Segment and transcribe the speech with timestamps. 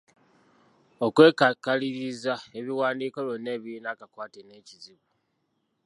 [1.05, 5.05] Okwekakaliriza ebiwandiiko byonna ebirina akakwate n’ekizibu